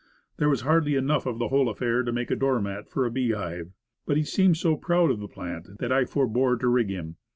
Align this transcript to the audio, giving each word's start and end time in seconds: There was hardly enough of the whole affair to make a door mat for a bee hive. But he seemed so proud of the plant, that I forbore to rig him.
There 0.37 0.49
was 0.49 0.61
hardly 0.61 0.95
enough 0.95 1.27
of 1.27 1.37
the 1.37 1.49
whole 1.49 1.69
affair 1.69 2.01
to 2.01 2.11
make 2.11 2.31
a 2.31 2.35
door 2.35 2.59
mat 2.59 2.89
for 2.89 3.05
a 3.05 3.11
bee 3.11 3.33
hive. 3.33 3.71
But 4.07 4.17
he 4.17 4.23
seemed 4.23 4.57
so 4.57 4.75
proud 4.75 5.11
of 5.11 5.19
the 5.19 5.27
plant, 5.27 5.77
that 5.77 5.91
I 5.91 6.05
forbore 6.05 6.57
to 6.57 6.67
rig 6.67 6.89
him. 6.89 7.17